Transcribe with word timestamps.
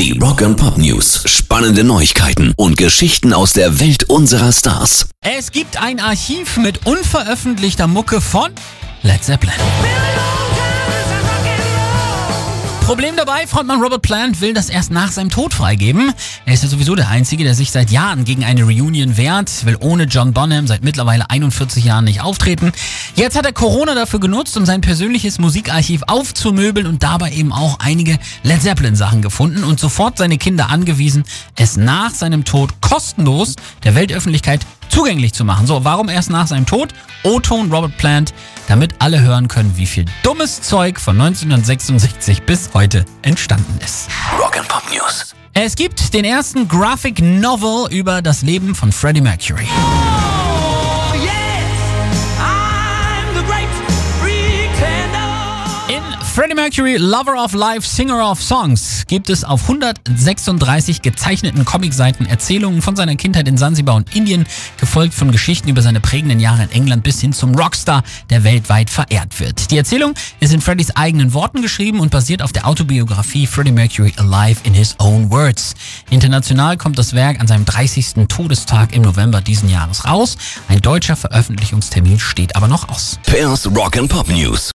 Die 0.00 0.18
Rock 0.18 0.40
and 0.40 0.56
Pop 0.56 0.78
News. 0.78 1.24
Spannende 1.26 1.84
Neuigkeiten 1.84 2.54
und 2.56 2.78
Geschichten 2.78 3.34
aus 3.34 3.52
der 3.52 3.80
Welt 3.80 4.04
unserer 4.04 4.50
Stars. 4.50 5.10
Es 5.20 5.52
gibt 5.52 5.76
ein 5.76 6.00
Archiv 6.00 6.56
mit 6.56 6.86
unveröffentlichter 6.86 7.86
Mucke 7.86 8.22
von 8.22 8.50
Led 9.02 9.22
Zeppelin. 9.22 9.52
Problem 12.90 13.14
dabei, 13.14 13.46
Frontmann 13.46 13.80
Robert 13.80 14.02
Plant 14.02 14.40
will 14.40 14.52
das 14.52 14.68
erst 14.68 14.90
nach 14.90 15.12
seinem 15.12 15.30
Tod 15.30 15.54
freigeben. 15.54 16.12
Er 16.44 16.54
ist 16.54 16.64
ja 16.64 16.68
sowieso 16.68 16.96
der 16.96 17.08
Einzige, 17.08 17.44
der 17.44 17.54
sich 17.54 17.70
seit 17.70 17.92
Jahren 17.92 18.24
gegen 18.24 18.44
eine 18.44 18.64
Reunion 18.64 19.16
wehrt, 19.16 19.64
will 19.64 19.76
ohne 19.78 20.06
John 20.06 20.32
Bonham 20.32 20.66
seit 20.66 20.82
mittlerweile 20.82 21.30
41 21.30 21.84
Jahren 21.84 22.06
nicht 22.06 22.20
auftreten. 22.20 22.72
Jetzt 23.14 23.38
hat 23.38 23.46
er 23.46 23.52
Corona 23.52 23.94
dafür 23.94 24.18
genutzt, 24.18 24.56
um 24.56 24.66
sein 24.66 24.80
persönliches 24.80 25.38
Musikarchiv 25.38 26.02
aufzumöbeln 26.08 26.88
und 26.88 27.04
dabei 27.04 27.30
eben 27.30 27.52
auch 27.52 27.78
einige 27.78 28.18
Led 28.42 28.60
Zeppelin 28.60 28.96
Sachen 28.96 29.22
gefunden 29.22 29.62
und 29.62 29.78
sofort 29.78 30.18
seine 30.18 30.36
Kinder 30.36 30.68
angewiesen, 30.68 31.22
es 31.54 31.76
nach 31.76 32.10
seinem 32.10 32.44
Tod 32.44 32.80
kostenlos 32.80 33.54
der 33.84 33.94
Weltöffentlichkeit 33.94 34.66
zugänglich 34.90 35.32
zu 35.32 35.44
machen. 35.44 35.66
So, 35.66 35.84
warum 35.84 36.08
erst 36.08 36.30
nach 36.30 36.46
seinem 36.46 36.66
Tod? 36.66 36.90
O-Ton 37.22 37.72
Robert 37.72 37.96
Plant, 37.96 38.34
damit 38.68 38.94
alle 38.98 39.20
hören 39.20 39.48
können, 39.48 39.72
wie 39.76 39.86
viel 39.86 40.04
dummes 40.22 40.60
Zeug 40.60 41.00
von 41.00 41.20
1966 41.20 42.42
bis 42.42 42.70
heute 42.74 43.04
entstanden 43.22 43.78
ist. 43.84 44.08
Rock 44.38 44.58
and 44.58 44.68
Pop 44.68 44.82
News. 44.92 45.34
Es 45.54 45.74
gibt 45.74 46.14
den 46.14 46.24
ersten 46.24 46.68
Graphic 46.68 47.20
Novel 47.20 47.92
über 47.92 48.22
das 48.22 48.42
Leben 48.42 48.74
von 48.74 48.92
Freddie 48.92 49.20
Mercury. 49.20 49.64
In 49.64 50.19
Freddie 56.40 56.54
Mercury, 56.54 56.96
Lover 56.96 57.34
of 57.36 57.52
Life, 57.52 57.86
Singer 57.86 58.30
of 58.30 58.42
Songs, 58.42 59.04
gibt 59.06 59.28
es 59.28 59.44
auf 59.44 59.60
136 59.68 61.02
gezeichneten 61.02 61.66
Comicseiten 61.66 62.24
Erzählungen 62.24 62.80
von 62.80 62.96
seiner 62.96 63.14
Kindheit 63.16 63.46
in 63.46 63.58
Sansibar 63.58 63.96
und 63.96 64.16
Indien, 64.16 64.46
gefolgt 64.78 65.12
von 65.12 65.32
Geschichten 65.32 65.68
über 65.68 65.82
seine 65.82 66.00
prägenden 66.00 66.40
Jahre 66.40 66.62
in 66.62 66.70
England 66.70 67.02
bis 67.02 67.20
hin 67.20 67.34
zum 67.34 67.54
Rockstar, 67.54 68.04
der 68.30 68.42
weltweit 68.42 68.88
verehrt 68.88 69.38
wird. 69.38 69.70
Die 69.70 69.76
Erzählung 69.76 70.14
ist 70.40 70.54
in 70.54 70.62
Freddys 70.62 70.96
eigenen 70.96 71.34
Worten 71.34 71.60
geschrieben 71.60 72.00
und 72.00 72.10
basiert 72.10 72.40
auf 72.40 72.52
der 72.52 72.66
Autobiografie 72.66 73.46
Freddie 73.46 73.72
Mercury 73.72 74.14
Alive 74.16 74.60
in 74.64 74.72
His 74.72 74.94
Own 74.98 75.30
Words. 75.30 75.74
International 76.08 76.78
kommt 76.78 76.98
das 76.98 77.12
Werk 77.12 77.38
an 77.38 77.48
seinem 77.48 77.66
30. 77.66 78.26
Todestag 78.28 78.94
im 78.94 79.02
November 79.02 79.42
diesen 79.42 79.68
Jahres 79.68 80.06
raus. 80.06 80.38
Ein 80.68 80.80
deutscher 80.80 81.16
Veröffentlichungstermin 81.16 82.18
steht 82.18 82.56
aber 82.56 82.66
noch 82.66 82.88
aus. 82.88 83.18
Pairs 83.26 83.66
Rock 83.76 83.98
and 83.98 84.08
Pop 84.08 84.30
News. 84.30 84.68